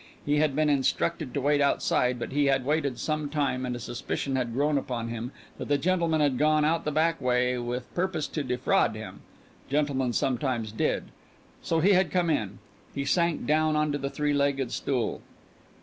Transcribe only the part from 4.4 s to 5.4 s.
grown upon him